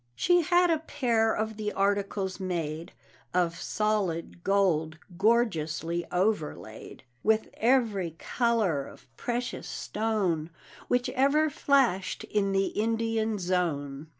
She 0.15 0.41
had 0.41 0.71
a 0.71 0.79
pair 0.79 1.31
of 1.31 1.57
the 1.57 1.71
articles 1.73 2.39
made, 2.39 2.91
Of 3.35 3.61
solid 3.61 4.43
gold, 4.43 4.97
gorgeously 5.15 6.07
overlaid 6.11 7.03
With 7.21 7.49
every 7.53 8.15
color 8.17 8.87
of 8.87 9.07
precious 9.15 9.67
stone 9.67 10.49
Which 10.87 11.09
ever 11.09 11.51
flashed 11.51 12.23
in 12.23 12.51
the 12.51 12.69
Indian 12.69 13.37
zone. 13.37 14.07